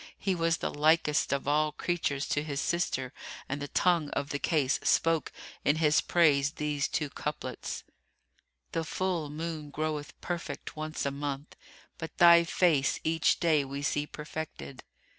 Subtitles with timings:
[0.17, 3.13] He was the likest of all creatures to his sister
[3.47, 5.31] and the tongue of the case spoke
[5.63, 7.83] in his praise these two couplets,
[8.71, 13.83] "The full moon groweth perfect once a month * But thy face each day we
[13.83, 14.79] see perfectèd.